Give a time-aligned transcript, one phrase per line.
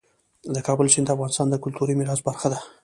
[0.53, 2.59] د کابل سیند د افغانستان د کلتوري میراث برخه ده.